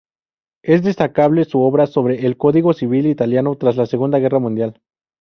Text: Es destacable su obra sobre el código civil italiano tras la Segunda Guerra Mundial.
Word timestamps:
Es 0.63 0.81
destacable 0.81 1.45
su 1.45 1.59
obra 1.61 1.85
sobre 1.85 2.25
el 2.25 2.35
código 2.35 2.73
civil 2.73 3.05
italiano 3.05 3.55
tras 3.55 3.77
la 3.77 3.85
Segunda 3.85 4.17
Guerra 4.17 4.39
Mundial. 4.39 4.81